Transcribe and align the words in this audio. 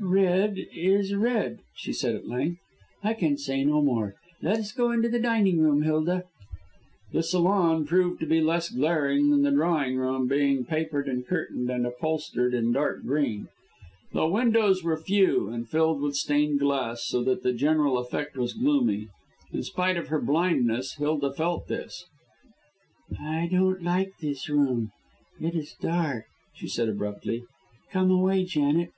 "Red 0.00 0.56
is 0.74 1.14
red," 1.14 1.60
she 1.76 1.92
said 1.92 2.16
at 2.16 2.26
length. 2.26 2.58
"I 3.04 3.14
can 3.14 3.38
say 3.38 3.64
no 3.64 3.80
more. 3.80 4.16
Let 4.42 4.56
us 4.58 4.72
go 4.72 4.90
into 4.90 5.08
the 5.08 5.20
dining 5.20 5.60
room, 5.60 5.82
Hilda." 5.82 6.24
The 7.12 7.22
salon 7.22 7.84
proved 7.86 8.18
to 8.18 8.26
be 8.26 8.40
less 8.40 8.68
glaring 8.68 9.30
than 9.30 9.42
the 9.42 9.52
drawing 9.52 9.96
room, 9.96 10.26
being 10.26 10.64
papered 10.64 11.08
and 11.08 11.24
curtained 11.24 11.70
and 11.70 11.86
upholstered 11.86 12.52
in 12.52 12.72
dark 12.72 13.04
green. 13.04 13.46
The 14.12 14.26
windows 14.26 14.82
were 14.82 15.00
few 15.00 15.50
and 15.50 15.68
filled 15.68 16.02
with 16.02 16.16
stained 16.16 16.58
glass, 16.58 17.04
so 17.06 17.22
that 17.22 17.44
the 17.44 17.52
general 17.52 17.96
effect 17.98 18.36
was 18.36 18.54
gloomy. 18.54 19.06
In 19.52 19.62
spite 19.62 19.96
of 19.96 20.08
her 20.08 20.20
blindness, 20.20 20.94
Hilda 20.96 21.32
felt 21.32 21.68
this. 21.68 22.06
"I 23.20 23.46
don't 23.52 23.84
like 23.84 24.14
this 24.20 24.48
room, 24.48 24.90
it 25.40 25.54
is 25.54 25.76
dark," 25.80 26.24
she 26.56 26.66
said 26.66 26.88
abruptly. 26.88 27.44
"Come 27.92 28.10
away, 28.10 28.42
Janet." 28.42 28.90